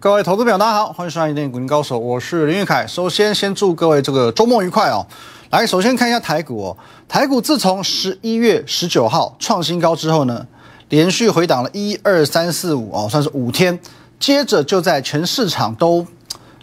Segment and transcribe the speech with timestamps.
[0.00, 2.86] 各位投资朋友，大家好，欢迎收看《一点股林高手》，我是林玉凯。
[2.86, 5.04] 首先，先祝各位这个周末愉快哦。
[5.50, 6.76] 来，首先看一下台股哦，
[7.08, 10.46] 台股自从十一月十九号创新高之后呢，
[10.88, 13.76] 连续回档了一二三四五哦，算是五天，
[14.20, 16.06] 接着就在全市场都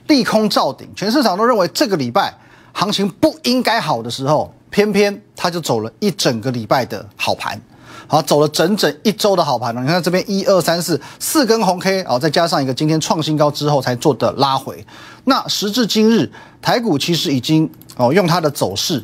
[0.07, 2.33] 利空照顶，全市场都认为这个礼拜
[2.71, 7.59] 行情不应该好的时候，偏偏它就走了一整个礼拜的好盘。
[8.07, 9.81] 好，走了整整一周的好盘了。
[9.81, 14.85] 你看这边一二三四四根红 K 哦，再加上一个今天创新高之后才做的拉回。
[15.23, 19.03] 那时至今日，台股其实已经哦用它的走势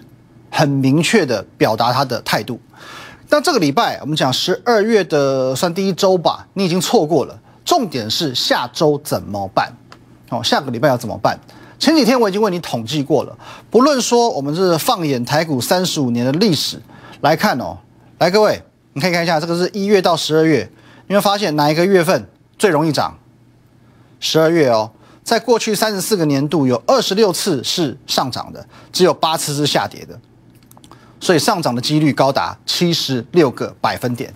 [0.51, 2.59] 很明确的表达它的态度。
[3.29, 7.39] 那这个礼拜我们讲十二月的算第一周吧，你已经错过了。
[7.63, 9.71] 重点是下周怎么办？
[10.29, 11.39] 哦，下个礼拜要怎么办？
[11.79, 13.35] 前几天我已经为你统计过了。
[13.71, 16.79] 不论说我们是放眼台股三十五年的历史
[17.21, 17.77] 来看哦，
[18.19, 18.61] 来各位。
[18.93, 20.69] 你可以看一下，这个是一月到十二月，
[21.07, 23.17] 你会发现哪一个月份最容易涨？
[24.19, 24.91] 十二月哦，
[25.23, 30.19] 在过去三十四个年度有二十六次是上涨的，只有八次是下跌的，
[31.21, 34.33] 所以上涨的几率高达七十六个百分点。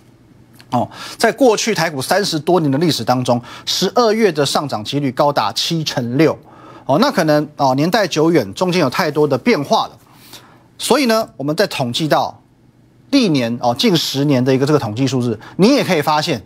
[0.70, 6.36] 哦，在过去台股三十多年的历史当中，十二月的上涨几率高达七成六。
[6.86, 9.98] 哦，那可能哦年代久远，中间有太多的变化了，
[10.78, 12.42] 所以呢，我们在统计到。
[13.10, 16.42] 历年哦，近十年的一个这个统计数字，你也可以发现，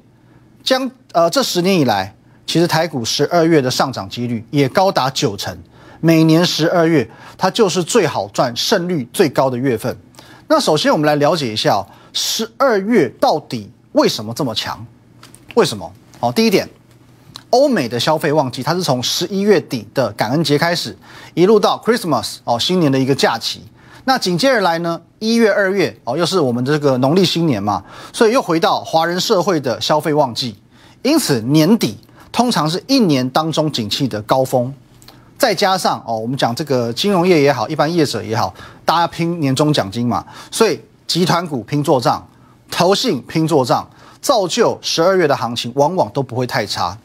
[0.62, 2.14] 将呃这十年以来，
[2.46, 5.56] 其实台股十二月的上涨几率也高达九成。
[6.00, 9.94] 每年十二月，它就是最好赚、胜率最高的月份。
[10.48, 14.86] 那首先我们来了解一下，十二月到底为什么这么强？
[15.54, 15.92] 为什么？
[16.20, 16.68] 哦，第一点，
[17.50, 20.96] 欧美的消费旺季，它是从十一月底的感恩节开始，
[21.34, 23.62] 一路到 Christmas 哦，新年的一个假期。
[24.04, 25.00] 那紧接而来呢？
[25.18, 30.56] 一月、二月哦，又是我们这个农历新年嘛，所以又回到华人社会的消费旺季。
[31.02, 31.98] 因此年底
[32.32, 34.72] 通常是一年当中景气的高峰，
[35.38, 38.52] 再加上哦，我们讲这个金融业也好，一般业者也好，
[38.84, 42.26] 大家拼年终奖金嘛，所以集团股拼做账，
[42.70, 43.88] 投信拼做账，
[44.22, 46.96] 造就十二月的行情往往都不会太差。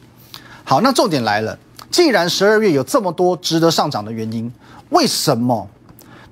[0.64, 1.58] 好，那重点来了，
[1.90, 4.50] 既然十二月有这么多值得上涨的原因，
[4.88, 5.68] 为什么？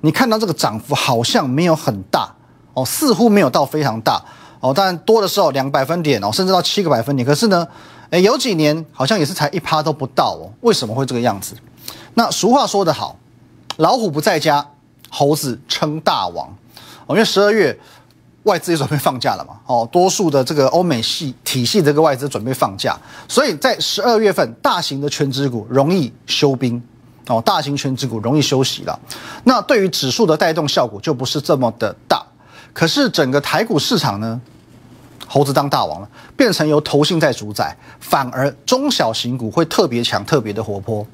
[0.01, 2.33] 你看到这个涨幅好像没有很大
[2.73, 4.23] 哦，似乎没有到非常大
[4.59, 7.25] 哦，但多的时候两百分点哦，甚至到七个百分点。
[7.25, 7.67] 可是呢，
[8.09, 10.51] 诶，有几年好像也是才一趴都不到哦。
[10.61, 11.55] 为什么会这个样子？
[12.13, 13.17] 那俗话说得好，
[13.77, 14.65] 老虎不在家，
[15.09, 16.47] 猴子称大王
[17.07, 17.15] 哦。
[17.15, 17.77] 因为十二月
[18.43, 26.81] 外资也准备放假了嘛哦，多数的这个欧美系体系这个外资准备放假，所以在十二月份，大型的全指股容易休兵。
[27.27, 28.99] 哦，大型全值股容易休息了，
[29.45, 32.23] 那对于指数的带动效果就不是这么的大。
[32.71, 34.39] 可是整个台股市场呢，
[35.25, 41.05] 猴子当大王了，变成由投信在主宰，反而中小型股会特别强、特别的活泼。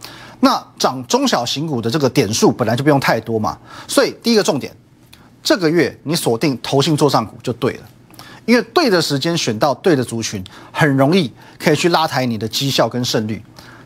[0.41, 3.57] 那涨中小型股的这个点数本来就不用太多嘛，
[3.87, 4.75] 所以第一个重点，
[5.43, 7.83] 这个月你锁定投信做上股就对了，
[8.45, 13.41] 因为对的时间选到对的族群，很容易可以去拉抬你的绩效跟胜率。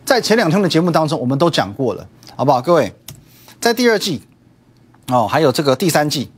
[0.06, 2.62] 在前两天的节目当中，我们都讲过了，好不好？
[2.62, 2.94] 各位，
[3.60, 4.22] 在第二季
[5.08, 6.30] 哦，还有这个第三季，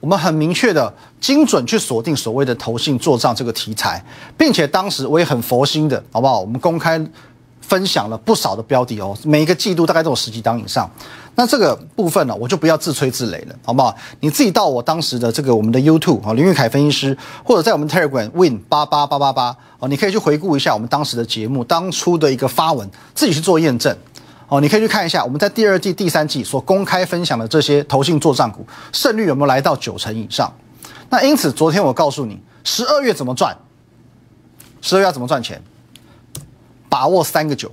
[0.00, 4.04] 我们很明确的、精准去锁定所谓的投信做账这个题材，
[4.36, 6.40] 并且当时我也很佛心的，好不好？
[6.40, 7.00] 我们公开。
[7.62, 10.88] 分享了不少的标的哦，每一个季度大概都有十几档以上。
[11.34, 13.96] 那这个部分呢，我就不要自吹自擂了，好不好？
[14.20, 23.96] 你自己到我当时的这个我们的 YouTube 啊，林玉凯分析师，或者在我们 Telegram Win 八八八八八哦，你可以去回顾一下我们当时的节目，当初的一个发文，自己去做验证
[24.48, 24.60] 哦。
[24.60, 30.52] 你可以去看一下我们在第二季、第三季所公开分享的这些投信做账股，胜率有没有来到九成以上？
[31.08, 33.56] 那因此，昨天我告诉你，十二月怎么赚，
[34.82, 35.62] 十二月要怎么赚钱？
[36.92, 37.72] 把握三个九，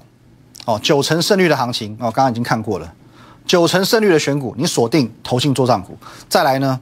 [0.63, 2.90] 哦，九成胜率的行情哦，刚刚已经看过了，
[3.46, 5.97] 九成胜率的选股，你锁定投信做账股，
[6.30, 6.80] 再来呢，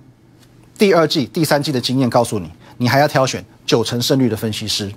[0.78, 4.94] 第二季、第三季的经验告诉你，你还要挑选九成胜率的分析师。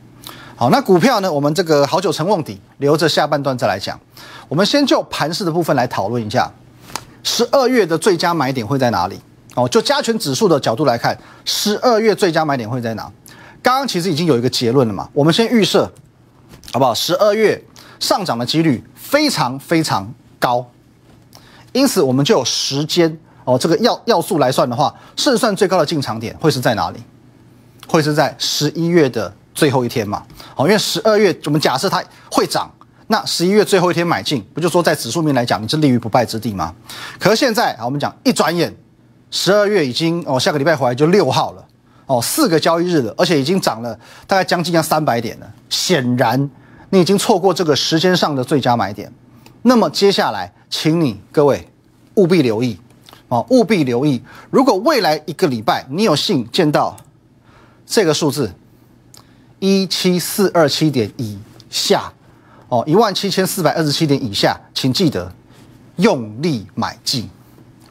[0.55, 3.99] 好，那股票呢，我们这个好久成瓮底，留着下半段再来讲。
[4.47, 6.53] 我们先就盘势的部分来讨论一下，
[7.23, 9.19] 十二月的最佳买点会在哪里？
[9.55, 11.17] 哦，就加权指数的角度来看，
[11.47, 13.11] 十二月最佳买点会在哪？
[13.63, 15.91] 刚刚其实已经有一个结论了嘛，我们先预设。
[16.73, 16.95] 好不好？
[16.95, 17.61] 十二月
[17.99, 20.65] 上涨的几率非常非常高，
[21.73, 26.99] 因此我们就有时间哦，这个要要素来算的话，胜算最高的进场点会是在哪里？
[27.89, 30.23] 会是在十一月的最后一天嘛？
[30.55, 32.01] 好，因为十二月我们假设它
[32.31, 32.71] 会涨，
[33.09, 36.73] 那十一月最后一天买进，不就说在指数面来讲你是立于不败之地吗？
[37.19, 38.73] 可是现在啊，我们讲一转眼，
[39.33, 41.67] 十二月已经哦，下个礼拜回来就六号了
[42.07, 46.49] 哦，四个交易日了，而且已经涨了大概将近要三百点了，显然。
[46.91, 49.13] 你已经错过这个时间上的最佳买点。
[49.63, 51.69] 那么接下来，请你各位
[52.15, 52.79] 务必留意
[53.29, 54.23] 哦，务必留意。
[54.51, 56.97] 如果未来一个礼拜你有幸见到
[57.87, 58.53] 这个数字
[59.59, 61.39] 一七四二七点以
[61.69, 62.13] 下
[62.69, 65.33] 哦，一万七千四百二十七点以下，请记得
[65.97, 67.29] 用力买进，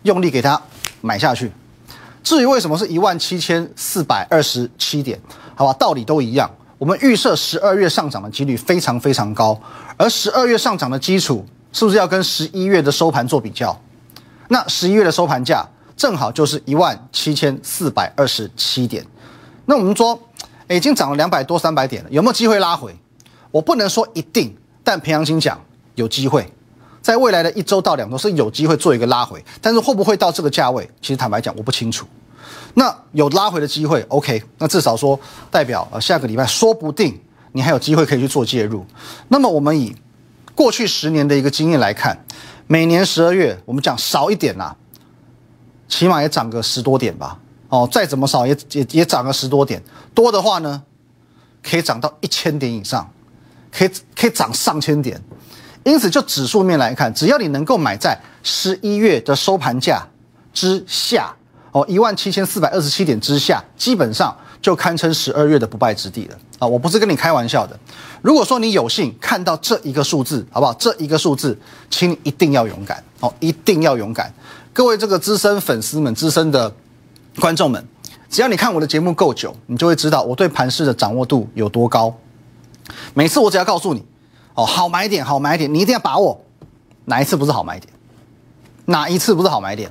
[0.04, 0.62] 用力给它
[1.02, 1.52] 买下去。
[2.24, 5.20] 至于为什么是一万七千四百二十七点，
[5.56, 6.50] 好吧，道理都一样。
[6.80, 9.60] 我们预设十二月上涨的几率非常非常高，
[9.98, 11.46] 而十二月上涨的基础。
[11.72, 13.80] 是不是要跟十一月的收盘做比较？
[14.48, 15.64] 那十一月的收盘价
[15.96, 19.06] 正好就是一万七千四百二十七点。
[19.66, 20.20] 那我们说，
[20.68, 22.92] 已经涨了两百多三百点了，有没有机会拉回？
[23.52, 24.52] 我不能说一定，
[24.84, 25.62] 但平阳金讲
[25.94, 26.52] 有机会，
[27.04, 29.46] 在未来的一周到两周是有机会做一个拉回。
[29.62, 30.90] 但是会不会到这个价位？
[31.04, 32.08] 其实坦白讲，我不清楚。
[32.74, 34.44] 那有拉回的机会，OK？
[34.58, 35.20] 那至少说
[35.50, 37.20] 代表呃下个礼拜说不定
[37.52, 38.86] 你还有机会可以去做介入。
[39.28, 39.96] 那么我们以。
[40.56, 42.26] 过去十年的一个经验来看，
[42.68, 44.76] 每年十二月我们讲少一点啦，
[45.88, 47.40] 起码也涨个十多点吧。
[47.70, 49.82] 哦，再怎么少也也也涨个十多点，
[50.14, 50.84] 多的话呢，
[51.64, 53.10] 可以涨到一千点以上，
[53.72, 55.18] 可以可以涨上千点。
[55.86, 60.06] 因此，就指数面来看，只要你能够买在十一月的收盘价
[60.52, 61.34] 之下，
[61.72, 64.36] 哦，一万七千四百二十七点之下，基本上。
[64.62, 66.68] 就堪称十二月的不败之地了啊！
[66.68, 67.80] 我不是跟你开玩笑的。
[68.22, 70.74] 如果说你有幸看到这一个数字，好不好？
[70.74, 71.58] 这一个数字，
[71.90, 74.34] 请你一定要勇敢哦，一定要勇敢！
[74.74, 76.70] 各位这个资深粉丝们、资深的
[77.40, 77.82] 观众们，
[78.30, 82.14] 只要你看我的节目够久，你就会知道我对盘势的掌握度有多高。
[83.14, 84.04] 每次我只要告诉你，
[84.56, 86.38] 哦，好买点，好买点，你一定要把握。
[87.06, 87.94] 哪一次不是好买点？
[88.84, 89.90] 哪一次不是好买点？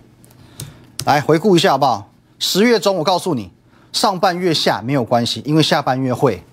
[1.08, 2.12] 来回顾一下好不好？
[2.38, 3.50] 十月中我告诉你。
[3.94, 6.44] 上半月下没有关系，因为下半月会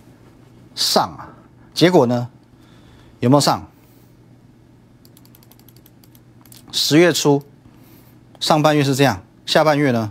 [0.76, 1.28] 上啊。
[1.74, 2.30] 结果呢，
[3.20, 3.68] 有没有上？
[6.72, 7.44] 十月初，
[8.40, 10.10] 上半月是这样，下半月呢？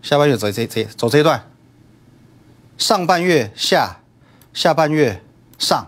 [0.00, 1.46] 下半月走这这走这一段，
[2.78, 3.98] 上半月下，
[4.54, 5.22] 下半月
[5.58, 5.86] 上，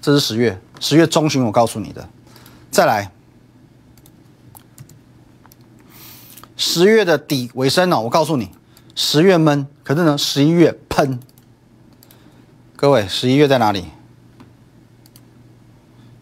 [0.00, 2.08] 这是十月，十月中旬我告诉你的。
[2.70, 3.10] 再来。
[6.58, 8.00] 十月的底尾声呢？
[8.00, 8.50] 我告诉你，
[8.96, 11.20] 十月闷，可是呢，十一月喷。
[12.74, 13.84] 各位，十一月在哪里？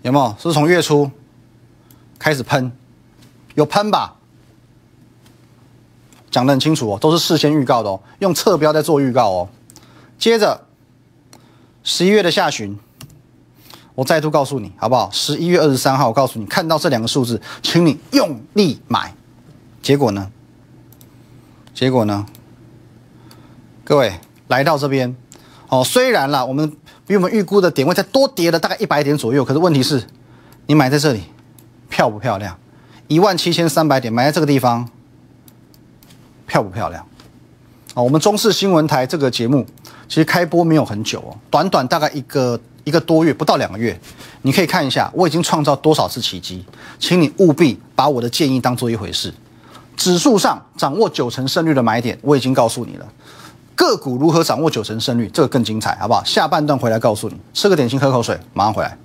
[0.02, 0.36] 有没有？
[0.38, 1.10] 是从月初
[2.18, 2.70] 开始喷，
[3.54, 4.16] 有喷吧？
[6.30, 9.48] 讲得很清楚哦，都是事先预告的哦，用侧标在做预告哦。
[10.18, 10.66] 接着，
[11.82, 12.78] 十一月的下旬，
[13.94, 15.10] 我再度告诉你，好不好？
[15.10, 19.14] 十一月二十三号，我告诉你，看到这两个数字，请你用力买。
[19.86, 20.32] 结果呢？
[21.72, 22.26] 结果呢？
[23.84, 24.18] 各位
[24.48, 25.14] 来到这边，
[25.68, 30.02] 哦，虽然啦，我们比我们预估的点位再多跌了大概一百点左右，可是问题是，
[30.66, 31.22] 你买在这里，
[31.88, 32.58] 漂不漂亮？
[33.06, 34.88] 一万七千三百点买在这个地方，
[36.48, 37.06] 漂不漂亮？
[37.94, 39.64] 啊，我们中视新闻台这个节目
[40.08, 43.96] 其实开播没有很久哦，短短大概一个一个多月，不到两个月，
[44.42, 46.64] 你可以看一下我已经创造多少次奇迹，
[46.98, 49.32] 请你务必把我的建议当做一回事。
[49.96, 53.06] 指数上掌握九成胜率的买点，我已经告诉你了。
[53.74, 56.22] 个股如何掌握九成胜率，这个更精彩，好不好？
[56.24, 57.36] 下半段回来告诉你。
[57.52, 58.96] 吃个点心，喝口水，马上回来。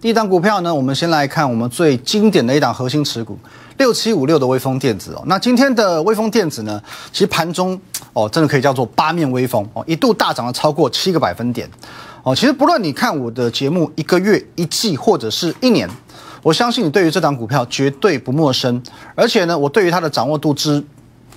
[0.00, 3.38] 第一档股票呢，我们先来看我们最经典的一档核心持股
[3.78, 5.22] 六七五六的微风电子哦。
[5.26, 6.80] 那今天的微风电子呢，
[7.12, 7.78] 其实盘中
[8.12, 11.68] 哦，真的可以叫做八面微风哦，一度大涨了超过七个百分点
[12.22, 12.34] 哦。
[12.34, 15.88] 其实不论你看我的节目一个月、一季或者是一年。
[16.46, 18.80] 我相信你对于这档股票绝对不陌生，
[19.16, 20.80] 而且呢，我对于它的掌握度之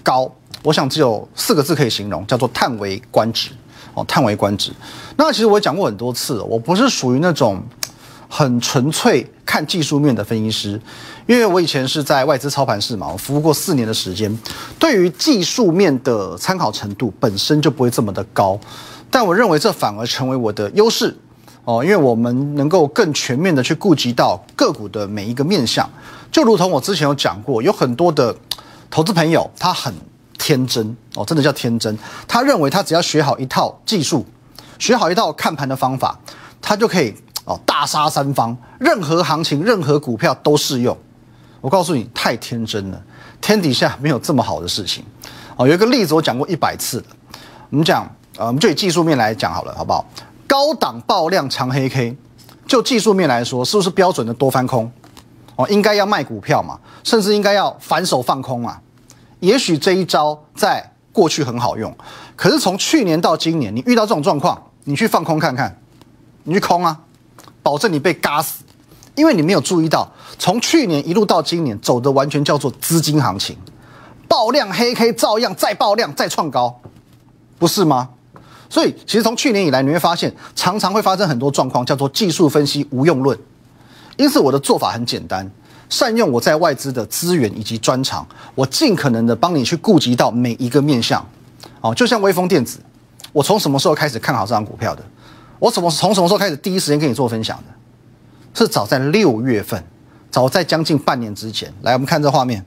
[0.03, 3.49] 高，我想只有四个字可以形容，叫做叹为观止
[3.95, 4.71] 哦，叹为观止。
[5.15, 7.59] 那其实我讲过很多次，我不是属于那种
[8.29, 10.79] 很纯粹看技术面的分析师，
[11.25, 14.31] 因为我以前是在外资操盘室嘛，我服务过四年的时间，
[14.77, 18.59] 对于技术面的参考程度本身就不会这么的高，
[19.09, 21.17] 但我认为这反而成为我的优势。
[21.69, 25.87] 哦，因为我们能够更全面的去顾及到个股的每一个面向，
[26.31, 28.35] 就如同我之前有讲过，有很多的
[28.89, 29.93] 投资朋友他很
[30.39, 31.95] 天真哦，真的叫天真，
[32.27, 34.25] 他认为他只要学好一套技术，
[34.79, 36.17] 学好一套看盘的方法，
[36.59, 37.13] 他就可以
[37.45, 40.97] 哦大杀三方，任何行情、任何股票都适用。
[41.61, 42.99] 我告诉你，太天真了，
[43.39, 45.05] 天底下没有这么好的事情。
[45.55, 47.05] 哦，有一个例子我讲过一百次了，
[47.69, 50.03] 我们讲，呃，我们就以技术面来讲好了，好不好？
[50.49, 52.17] 高档爆量长黑 K，
[52.65, 54.91] 就技术面来说，是不是标准的多翻空？
[55.55, 58.81] 哦，应该要卖股票嘛，甚至应该要反手放空啊。
[59.41, 61.95] 也许这一招在过去很好用，
[62.35, 65.79] 可是从去年到今年，你遇到这种状况，你去放空看看，
[66.45, 66.99] 你去空啊，
[67.61, 68.63] 保证你被嘎死，
[69.13, 73.55] 因为你没有注意到，从去年一路到今年走的完全叫做资金行情，
[74.27, 76.81] 爆量黑 K 照样再爆量再创高，
[77.59, 78.09] 不是吗？
[78.69, 83.37] 所以其实从去年以来，你会发现常常会发生很多状况，叫做技术分析无用论。
[84.15, 85.49] 因此我的做法很简单。
[85.89, 88.23] 善用我在外资的资源以及专长，
[88.53, 91.27] 我尽可能的帮你去顾及到每一个面向，
[91.81, 92.77] 哦，就像微风电子，
[93.33, 95.03] 我从什么时候开始看好这张股票的？
[95.57, 97.63] 我怎么从什么时候开始第一时间跟你做分享的？
[98.53, 99.83] 是早在六月份，
[100.29, 101.73] 早在将近半年之前。
[101.81, 102.63] 来，我们看这画面，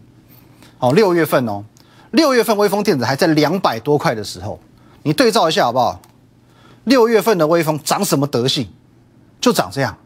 [0.81, 1.65] 哦，六月份哦，
[2.11, 4.59] 六月份微风电子还在两百多块的时候，
[5.03, 6.01] 你对照一下好不好？
[6.85, 8.69] 六月份的微风长什么德性？
[9.41, 9.97] 就长这样。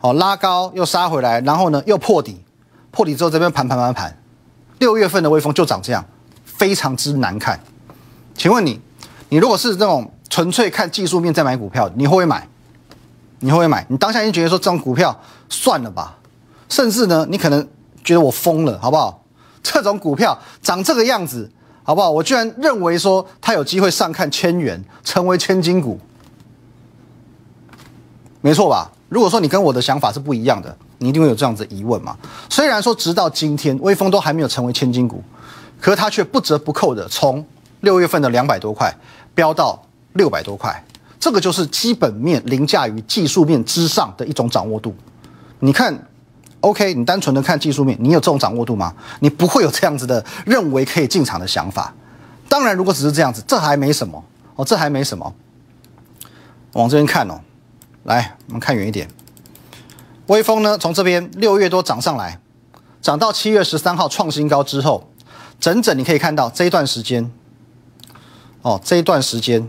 [0.00, 2.40] 哦，拉高又杀回来，然后呢又破底，
[2.90, 4.16] 破底之后这边盘盘盘盘，
[4.78, 6.04] 六月份的微风就长这样，
[6.44, 7.58] 非常之难看。
[8.36, 8.80] 请问你，
[9.28, 12.48] 你如果是这种纯粹看技术面在买股票，你会不会买？
[13.40, 13.84] 你会不会买？
[13.88, 16.16] 你当下已经觉得说这种股票算了吧，
[16.68, 17.68] 甚至呢，你可能
[18.04, 19.24] 觉得我疯了，好不好？
[19.62, 21.50] 这种股票长这个样子，
[21.88, 22.10] 好不好？
[22.10, 25.98] 我居然认为说它有机会上看千元，成为千金股，
[28.42, 28.92] 没错吧？
[29.08, 32.14] 如果说你跟我的想法是不一样的，你一定会有这样子疑问嘛？
[32.50, 35.24] 虽然说直到今天，微风都还没有成为千金股，
[35.80, 37.42] 可是它却不折不扣的从
[37.80, 38.94] 六月份的两百多块
[39.34, 40.84] 飙到六百多块，
[41.18, 44.94] 这个就是基本面凌驾于技术面之上的一种掌握度。
[45.60, 46.06] 你看
[46.60, 48.94] ，OK，你单纯的看技术面，你有这种掌握度吗？
[49.20, 51.94] 你不会有这样子的认为可以进场的想法。
[52.48, 54.24] 当然，如果只是这样子，这还没什么
[54.56, 55.34] 哦，这还没什么。
[56.72, 57.40] 往这边看哦。
[58.04, 59.08] 来，我们看远一点。
[60.28, 62.40] 微风呢，从这边六月多涨上来，
[63.02, 65.10] 涨到七月十三号创新高之后，
[65.60, 67.30] 整整你可以看到这一段时间，
[68.62, 69.68] 哦，这一段时间，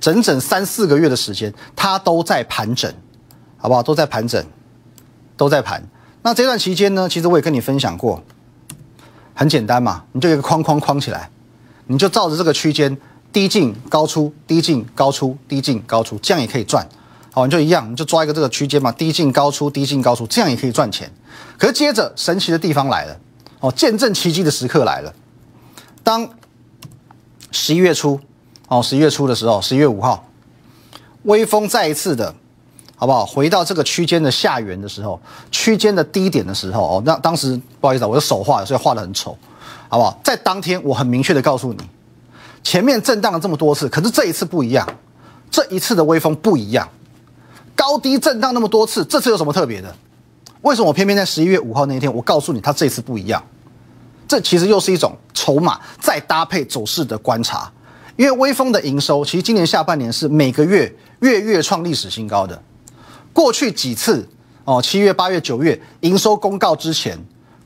[0.00, 2.92] 整整三四个月的时间，它都在盘整，
[3.58, 3.82] 好不好？
[3.82, 4.44] 都在盘整，
[5.36, 5.82] 都在盘。
[6.22, 8.22] 那这段期间呢，其实我也跟你分享过，
[9.34, 11.30] 很简单嘛，你就一个框框框起来，
[11.86, 12.96] 你就照着这个区间
[13.32, 16.86] 低进高出，低进高出，低进高出，这样也可以赚。
[17.30, 21.10] 好，你就一样，你就抓一个这个区间嘛，低进高出，低进高出，这样也可以赚钱。
[21.56, 23.16] 可是接着神奇的地方来了，
[23.60, 25.14] 哦，见证奇迹的时刻来了。
[26.02, 26.28] 当
[27.52, 28.18] 十一月初，
[28.66, 30.28] 哦，十一月初的时候，十一月五号，
[31.24, 32.34] 微风再一次的，
[33.00, 33.24] 好不好？
[33.24, 35.18] 回到这个区间的下缘的时候，
[35.52, 39.38] 区间的低点的时候，哦，那当时不好意思，我的手画，所以画的很丑，
[39.88, 40.20] 好不好？
[40.24, 41.78] 在当天，我很明确的告诉你，
[42.64, 44.84] 前面震荡了这么多次，可是这一次不一样，
[45.48, 46.88] 这一次的微风不一样。
[47.76, 49.94] 高低震荡那么多次，这次有什么特别的？
[50.62, 53.40] 为什么我偏偏在十一月五号那一天，我告诉你它这次不一样？
[54.26, 57.70] 这其实又是一种筹码再搭配走势的观察。
[58.16, 62.44] 因为微风的营收，其实今年下半年是每个月月月创历史新高。
[62.44, 62.60] 的
[63.38, 64.28] 过去几次
[64.64, 67.16] 哦，七月、八月、九月营收公告之前，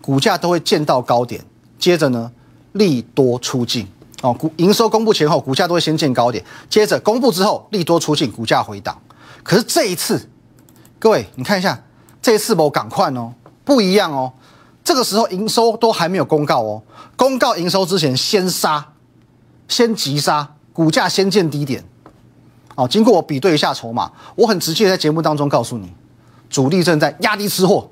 [0.02, 1.43] 股价都会见到高点，
[1.79, 2.31] 接着呢
[2.73, 3.88] 利多出尽
[4.21, 4.35] 哦。
[4.35, 9.00] 股营收公布前后，股价都会先见高点，接着公布之后利多出尽，股价回档。
[9.43, 10.29] 可是这一次，
[10.99, 11.83] 各位你看一下，
[12.21, 13.33] 这一次我赶快哦，
[13.64, 14.31] 不一样哦。
[14.85, 16.83] 这个时候营收都还没有公告哦，
[17.17, 18.93] 公告营收之前先杀，
[19.69, 21.83] 先急杀，股价先见低点。
[22.75, 25.93] 哦，经过我比对一下筹码，我很直接在节目当中告诉你，
[26.49, 27.91] 主力正在压低吃货。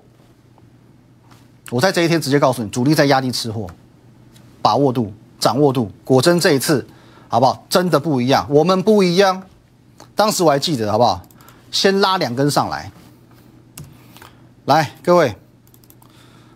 [1.71, 3.67] 我在这一天直接告诉你，主力在压低吃货，
[4.61, 6.87] 把握度、掌握度，果真这一次，
[7.29, 7.65] 好不好？
[7.69, 9.43] 真的不一样，我们不一样。
[10.17, 11.23] 当时我还记得，好不好？
[11.71, 12.91] 先拉两根上来，
[14.65, 15.37] 来各位，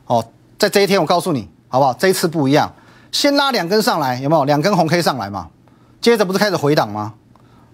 [0.06, 0.24] 哦，
[0.58, 1.92] 在这一天我告诉你，好不好？
[1.94, 2.72] 这一次不一样，
[3.12, 4.44] 先拉两根上来，有没有？
[4.44, 5.48] 两根红 K 上来嘛？
[6.00, 7.14] 接着不是开始回档吗？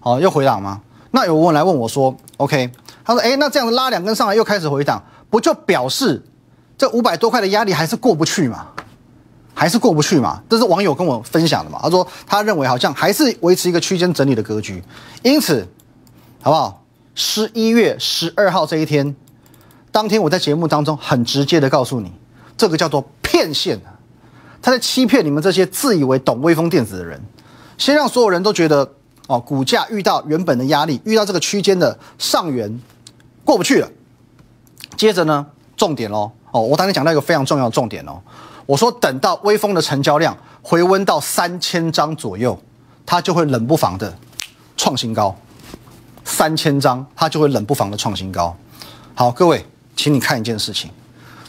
[0.01, 0.81] 好，又回档吗？
[1.11, 2.71] 那有人来问我说，OK？
[3.05, 6.21] 他说，哎，那这样子拉两根上来又开始回档，不就表示
[6.77, 8.67] 这五百多块的压力还是过不去嘛？
[9.53, 10.41] 还是过不去嘛？
[10.49, 11.79] 这是网友跟我分享的嘛？
[11.83, 14.83] 他说他认为好像还是维持一个区间整理的格局，
[15.21, 15.67] 因此，
[16.41, 16.83] 好不好？
[17.13, 19.15] 十一月十二号这一天，
[19.91, 22.11] 当天我在节目当中很直接的告诉你，
[22.57, 23.79] 这个叫做骗线
[24.61, 27.21] 他在欺骗你们这些自以为懂微风电子的人，
[27.77, 28.93] 先让所有人都觉得
[29.27, 32.79] 哦，股价遇到原本的压力，遇到这个区间的上缘
[33.45, 33.89] 过不去了。
[34.97, 35.45] 接着呢，
[35.77, 38.21] 重点喽哦，我当天讲到一个非常重要的重点哦，
[38.65, 42.59] 我说等到微风的成交量回温到三千张左右，
[43.05, 44.17] 它就会冷不防的
[44.75, 45.35] 创新高。
[46.23, 48.55] 三千张，它就会冷不防的创新高。
[49.15, 50.91] 好，各位，请你看一件事情，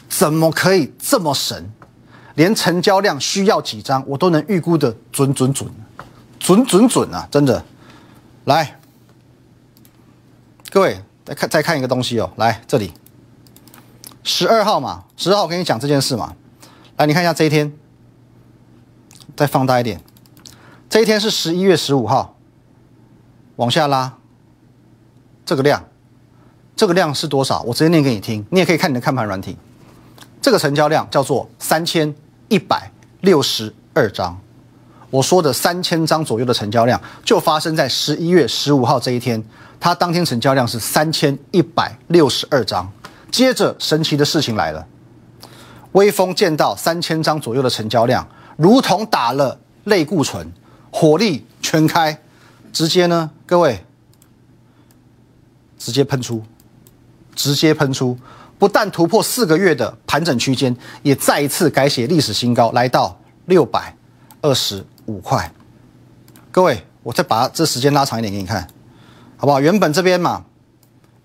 [0.09, 1.71] 怎么可以这么神？
[2.35, 5.69] 连成交量需要几张，我都能预估的准准准，
[6.43, 7.63] 准准准啊，真的。
[8.43, 8.77] 来，
[10.69, 12.91] 各位再看再看一个东西哦，来这里，
[14.23, 16.35] 十二号嘛，十二号我跟你讲这件事嘛。
[16.97, 17.71] 来，你看一下这一天，
[19.37, 20.01] 再放大一点，
[20.89, 22.35] 这一天是十一月十五号，
[23.55, 24.17] 往下拉，
[25.45, 25.85] 这个量，
[26.75, 27.61] 这个量是多少？
[27.61, 29.57] 我直接念给你听，你也可以看你的看盘软体。
[30.41, 32.13] 这个成交量叫做三千
[32.49, 34.37] 一百六十二张。
[35.13, 39.41] 我说的三千张左右的成交量，就发生在十一月十五号这一天，
[39.79, 42.91] 它当天成交量是三千一百六十二张。
[43.29, 44.83] 接着神奇的事情来了，
[45.91, 48.27] 微风见到三千张左右的成交量，
[48.57, 50.51] 如同打了类固醇，
[50.91, 52.19] 火力全开，
[52.71, 53.85] 直接呢，各位，
[55.77, 56.41] 直接喷出，
[57.35, 58.17] 直接喷出，
[58.57, 63.15] 不但突破四个月的盘整区间，也再一次改写历史新高，来到
[63.45, 63.95] 六百
[64.41, 64.83] 二十。
[65.05, 65.51] 五块，
[66.51, 68.67] 各位，我再把这时间拉长一点给你看，
[69.35, 69.59] 好不好？
[69.59, 70.45] 原本这边嘛，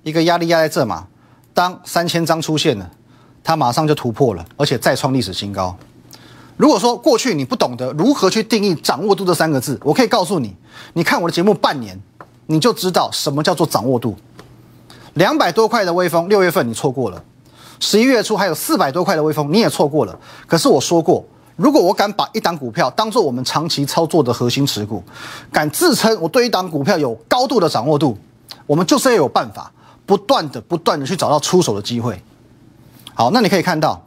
[0.03, 1.07] 一个压力压在这嘛，
[1.55, 2.91] 当三千张出现了，
[3.45, 5.77] 它马上就突破了，而且再创历史新高。
[6.57, 10.57] 如果说过去你不懂得如何去定义掌握度这三个字，我可以告诉你，
[10.95, 12.01] 你看我的节目半年，
[12.47, 14.17] 你就知道什么叫做掌握度。
[15.15, 17.23] 两百多块的微风，六月份你错过了；
[17.79, 20.19] 十一月初还有四百多块的微风，你也错过了。
[20.49, 21.25] 可是我说过。
[21.59, 25.03] 如果我敢把一档股票当做我们长期操作的核心持股，
[25.53, 28.17] 敢自称我对一档股票有高度的掌握度，
[28.65, 29.73] 我们就是要有办法，
[30.07, 32.23] 不断的、不断的去找到出手的机会。
[33.13, 34.07] 好，那你可以看到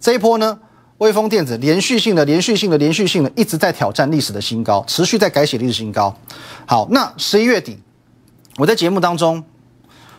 [0.00, 0.58] 这一波呢，
[0.96, 6.16] 微风电子连续性的、连续性的、连续性的一直在挑战历史的新高，持续在改写历史新高。
[6.64, 7.78] 好，那十一月底，
[8.56, 9.44] 我在节目当中，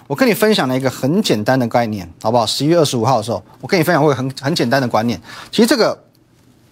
[0.06, 2.46] 我跟你分享了一个很简单的概念，好不好？
[2.46, 5.20] 十一月二十五号的时候，我跟你分享过很很简单的观念，
[5.52, 6.00] 其实这个。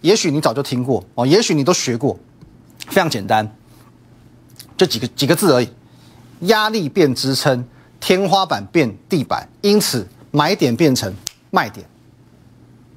[0.02, 2.18] 也许你早就听过哦，也许你都学过，
[2.88, 3.56] 非常简单，
[4.76, 5.70] 就几个几个字而已，
[6.42, 7.64] 压力变支撑，
[8.00, 11.14] 天花板变地板，因此买点变成
[11.52, 11.86] 卖点，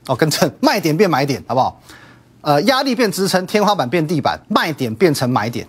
[0.07, 1.81] 哦，跟着 卖点变买点，好不好？
[2.41, 5.67] 呃，压力变支撑，天花板变地板，卖点变成买点，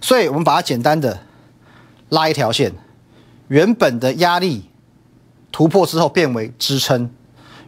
[0.00, 1.18] 所以我们把它简单的
[2.10, 2.72] 拉一条线，
[3.48, 4.68] 原本的压力
[5.50, 7.10] 突破之后变为支撑。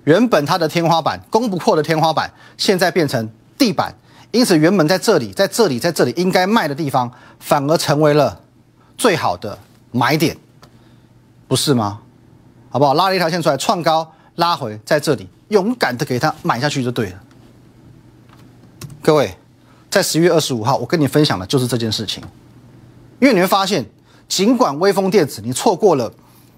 [0.04, 3.94] 原本它的天花板攻不破的天花板，现在变成地板，
[4.30, 8.40] 因此原本在这里、在这里、在这里应该卖的地方，反而成为了
[8.96, 9.58] 最好的
[9.92, 10.36] 买点，
[11.46, 12.00] 不是吗？
[12.70, 12.94] 好不好？
[12.94, 17.20] 拉了一条线出来，创高拉回，在这里勇敢的给它买下去就对了。
[19.02, 19.36] 各位，
[19.90, 22.22] 在十月二十五号，我跟你分享的就是这件事情，
[23.18, 23.84] 因为你会发现，
[24.28, 26.10] 尽管微风电子你错过了。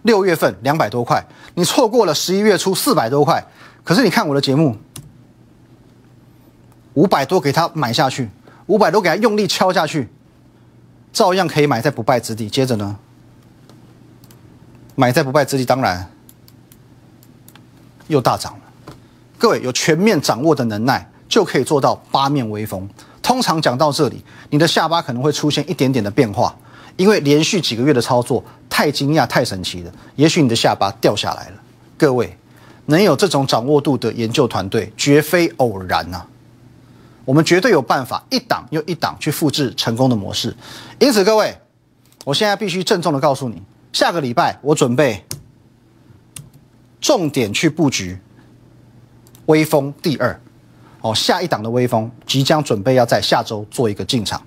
[0.02, 3.44] 六月份两百多块，你错过了十一月初四百多块，
[3.84, 4.76] 可是你看我的节目，
[6.94, 8.28] 五百多给他买下去，
[8.66, 10.08] 五百多给他用力敲下去，
[11.12, 12.48] 照样可以买在不败之地。
[12.48, 12.96] 接着呢，
[14.94, 16.10] 买在不败之地，当然
[18.08, 18.60] 又大涨了。
[19.38, 22.88] 各位有全面掌握的能耐，就可以做到八面威风。
[23.22, 26.54] 通常讲到这里，你的下巴可能会出现一点点的变化。
[26.96, 31.54] 因为连续几个月的操作太惊讶、太神奇了，也许你的下巴掉下来了。
[31.96, 32.36] 各位，
[32.86, 36.24] 能有这种掌握度的研究团队，绝非偶然呐。
[37.24, 40.54] 我们绝对有办法一档又一档去复制成功的模式。
[40.98, 41.56] 因此，各位，
[42.24, 45.24] 我现在必须郑重的告诉你，下个礼拜我准备
[47.00, 48.18] 重点去布局
[49.46, 50.40] 微风第二。
[51.00, 54.40] 哦，下一档的微风即将准备要在下周做一个进场。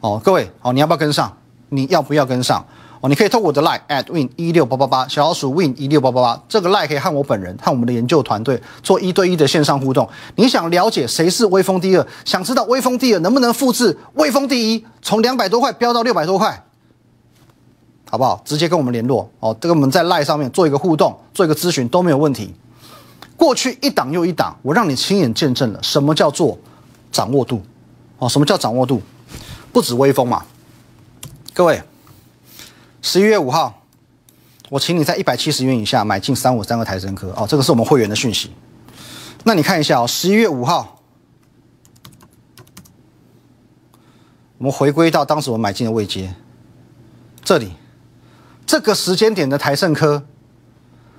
[0.00, 1.34] 哦，各位，哦，你要不要跟上？
[1.74, 2.64] 你要不要跟上
[3.00, 3.08] 哦？
[3.08, 10.08] 你可以透过我的 line at win 一六八八八小老鼠 win 一六八八八这个 line 可以和我本人和我们的研究团队做一对一的线上互动。
[10.36, 12.06] 你想了解谁是威风第二？
[12.24, 16.64] 想知道威风第二能不能复制威风第一，从两百多块飙到六百多块，
[18.10, 18.40] 好不好？
[18.44, 19.56] 直接跟我们联络哦。
[19.60, 22.54] 这个我们在 line 上面做一个互动，做一个咨询都没有问题。
[23.36, 26.56] 过去一档又一档，我让你亲眼见证了什么叫做
[27.10, 27.60] 掌握度
[28.18, 28.28] 哦？
[28.28, 29.02] 什么叫掌握度？
[29.72, 30.42] 不止威风嘛。
[31.54, 31.80] 各位，
[33.00, 33.84] 十一月五号，
[34.70, 38.50] 我请你在一百七十元以下买进三五三个台升科哦，这个是我们会员的讯息。
[39.44, 41.00] 那你看一下哦，十一月五号，
[44.58, 46.34] 我们回归到当时我买进的位阶，
[47.44, 47.74] 这里
[48.66, 50.24] 这个时间点的台盛科，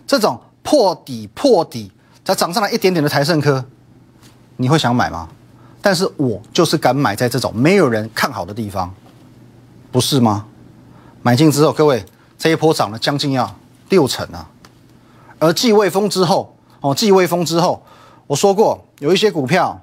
[0.06, 1.94] 这种破底破底
[2.26, 3.64] 才涨上来一点点的台盛科，
[4.58, 5.30] 你会想买吗？
[5.82, 8.94] 但是我就是敢买在这种没有人看好的地方。
[9.96, 10.46] 不是吗？
[11.22, 12.04] 买进之后，各位
[12.38, 13.56] 这一波涨了将近要
[13.88, 14.46] 六成啊。
[15.40, 17.82] 而继微风之后，哦，继微风之后，
[18.28, 19.82] 我说过有一些股票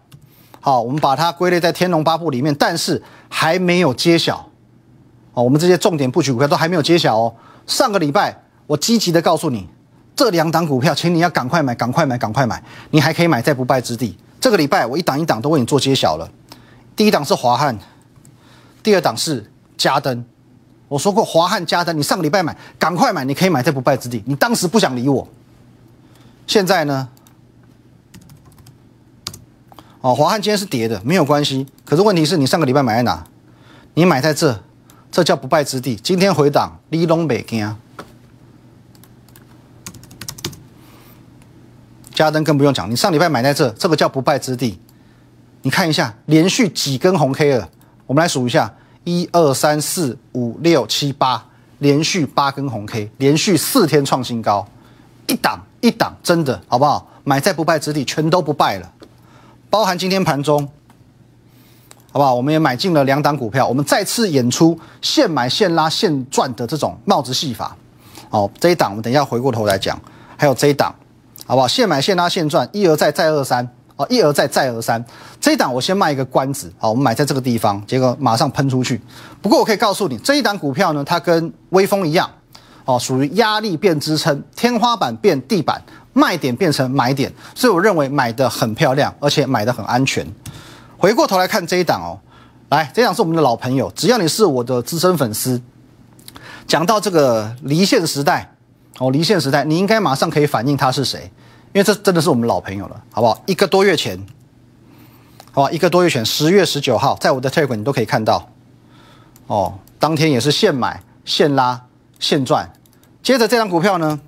[0.60, 4.46] 好，我们把它归类在天龙八部里面，但是还没有揭晓。
[5.32, 7.34] 哦，我们这些重点布局股票都还没有揭晓哦。
[7.66, 9.66] 上个礼拜我积极的告诉你，
[10.14, 14.18] 这两档股票，请你要赶快买，赶快买，赶快买，你还可以买在不败之地。
[14.38, 16.30] 这个礼拜我一档一档都为你做揭晓了。
[16.94, 17.78] 第一档是华汉，
[18.82, 19.50] 第二档是
[19.82, 20.24] 嘉登。
[20.86, 24.22] 我说过华汉嘉登，你上个礼拜买，赶快买，你可以买在不败之地。
[24.26, 25.26] 你当时不想理我，
[26.46, 27.08] 现在呢？
[30.00, 31.66] 哦，华汉今天是跌的，没有关系。
[31.84, 33.26] 可是问题是你上个礼拜买在哪？
[33.94, 34.62] 你买在这，
[35.10, 35.96] 这叫不败之地。
[35.96, 37.76] 今天回档，你拢袂惊。
[42.14, 44.78] 嘉登更不用讲，你上礼拜买在这，这个叫不败之地。
[45.62, 47.68] 你看一下，连续几根红 K 了，
[48.06, 48.72] 我们来数一下：
[49.04, 51.44] 一二三四五六七八，
[51.78, 54.66] 连续八根红 K，连续四天创新高，
[55.26, 57.08] 一档一档，真的好不好？
[57.24, 58.92] 买在不败之地，全都不败了。
[59.70, 60.68] 包含今天盘中，
[62.12, 62.34] 好不好？
[62.34, 67.76] 我们也买进了两档股票，我们再次演出现买现拉现赚的这种帽子戏法。
[68.30, 70.00] 哦，这一档我们等一下回过头来讲，
[70.36, 70.94] 还有这一档，
[71.46, 71.68] 好不好？
[71.68, 73.68] 现买现拉现赚，一而再再而三，
[74.08, 75.04] 一而再再而三。
[75.40, 79.00] 这一档我先卖一个关子，好，我们买在这个地方，结果马上喷出去。
[79.40, 82.30] 不过我可以告诉你，这一档股票呢，它跟微风一样，
[82.84, 85.82] 哦，属于压力变支撑，天花板变地板。
[86.14, 90.26] 卖点变成买点，所以我认为买的很漂亮，而且买的很安全。
[90.98, 92.20] 回过头来看这一档哦，
[92.68, 95.58] 来，这一档是我们的老朋友，只要你是我的资深粉丝，
[96.66, 98.52] 讲到这个离线时代
[98.98, 101.32] 哦，离线时代，你应该马上可以反映他是谁，
[101.72, 103.42] 因为这真的是我们老朋友了，好不好？
[103.46, 104.18] 一个多月前，
[105.52, 108.48] 好吧，一个多月前，十月十九号，在我的 Telegram 你都可以看到
[109.46, 111.86] 哦，当天也是现买现拉
[112.18, 112.70] 现赚。
[113.22, 114.20] 接着这张股票呢？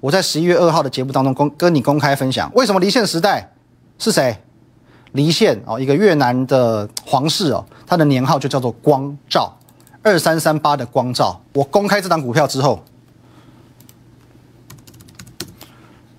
[0.00, 3.52] 我在十一月二号的节目当中公跟你公开分享，为什么离线时代
[3.98, 4.36] 是谁？
[5.12, 9.56] 离线哦，一个越南的皇室哦，他的年号就叫做光照
[10.02, 11.40] 二三三八的光照。
[11.52, 12.82] 我公开这档股票之后，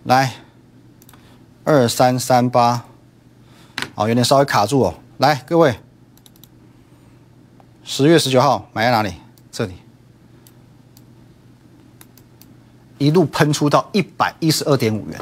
[0.03, 0.31] 来
[1.65, 2.83] 二三三八，
[3.95, 4.93] 哦，有点稍微卡住哦。
[5.17, 5.79] 来，各位，
[7.83, 9.13] 十月十九号买在哪里？
[9.51, 9.73] 这里。
[12.97, 15.19] 一路喷出到一百一十二点五元，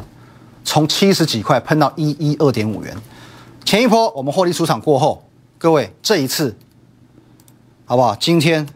[0.63, 2.95] 从七十几块喷到一一二点五元。
[3.65, 5.23] 前一波我们获利出场过后，
[5.58, 6.56] 各位这一次
[7.86, 8.15] 好不好？
[8.15, 8.67] 今天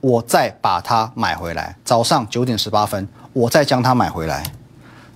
[0.00, 4.52] 我再把它买回来，早上九点十八分，我再将它买回来，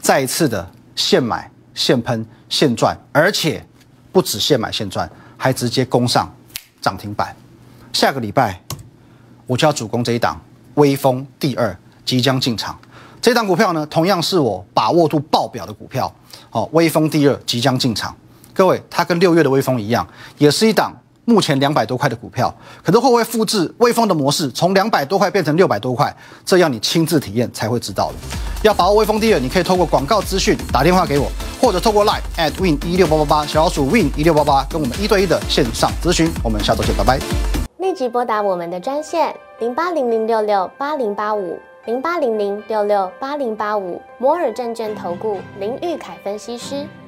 [0.01, 3.65] 再一次的现买现喷现赚，而且
[4.11, 6.29] 不止现买现赚，还直接攻上
[6.81, 7.35] 涨停板。
[7.93, 8.61] 下个礼拜
[9.47, 10.41] 我就要主攻这一档
[10.75, 12.77] 微风第二即将进场。
[13.21, 16.13] 这档股票呢，同样是我把握度爆表的股票。
[16.51, 18.17] 哦，微风第二即将进场，
[18.53, 20.07] 各位，它跟六月的微风一样，
[20.39, 20.93] 也是一档
[21.29, 22.53] 目前两百多块的股票。
[22.83, 26.13] 可是会不会复制微风的模式，从两百多块变成六百多块？
[26.45, 28.15] 这要你亲自体验才会知道的。
[28.63, 36.33] 要把握微风第二，你可以透过广告资讯打电话给我，或者透过 Line at win 一六八八八小老鼠 win 一六八八跟我们一对一的线上咨询。
[36.43, 37.21] 我们下周见，拜拜。
[37.77, 41.59] 立即拨打我们的专线零八零零六六八零八五。
[41.87, 46.87] 零八零零六六八零八五摩尔证券投顾林玉凯分析师，